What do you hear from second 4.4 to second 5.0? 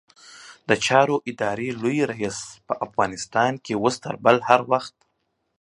هر وخت